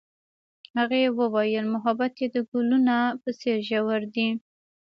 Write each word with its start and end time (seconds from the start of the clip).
هغې 0.77 1.03
وویل 1.19 1.65
محبت 1.73 2.13
یې 2.21 2.27
د 2.35 2.37
ګلونه 2.51 2.95
په 3.21 3.29
څېر 3.39 3.57
ژور 3.69 4.01
دی. 4.15 4.29